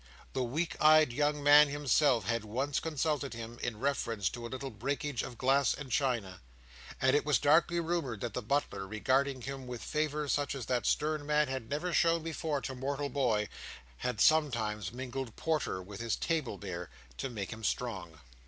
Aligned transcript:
The 0.33 0.41
weak 0.41 0.75
eyed 0.81 1.13
young 1.13 1.43
man 1.43 1.67
himself 1.69 2.25
had 2.25 2.43
once 2.43 2.79
consulted 2.79 3.35
him, 3.35 3.59
in 3.61 3.77
reference 3.79 4.29
to 4.29 4.47
a 4.47 4.49
little 4.49 4.71
breakage 4.71 5.21
of 5.21 5.37
glass 5.37 5.75
and 5.75 5.91
china. 5.91 6.41
And 6.99 7.15
it 7.15 7.23
was 7.23 7.37
darkly 7.37 7.79
rumoured 7.79 8.19
that 8.21 8.33
the 8.33 8.41
butler, 8.41 8.87
regarding 8.87 9.43
him 9.43 9.67
with 9.67 9.83
favour 9.83 10.27
such 10.27 10.55
as 10.55 10.65
that 10.65 10.87
stern 10.87 11.23
man 11.27 11.49
had 11.49 11.69
never 11.69 11.93
shown 11.93 12.23
before 12.23 12.61
to 12.61 12.73
mortal 12.73 13.09
boy, 13.09 13.47
had 13.97 14.19
sometimes 14.19 14.91
mingled 14.91 15.35
porter 15.35 15.83
with 15.83 16.01
his 16.01 16.15
table 16.15 16.57
beer 16.57 16.89
to 17.17 17.29
make 17.29 17.53
him 17.53 17.63
strong. 17.63 18.17